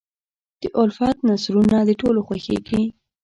د 0.61 0.63
الفت 0.81 1.17
نثرونه 1.27 1.77
د 1.87 1.91
ټولو 2.01 2.19
خوښېږي. 2.27 2.81